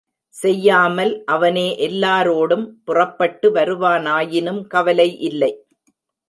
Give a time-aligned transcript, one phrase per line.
[0.33, 5.53] செய்யாமல் அவனே எல்லாரோடும் புறப்பட்டு வருவானாயினும் கவலை இல்லை.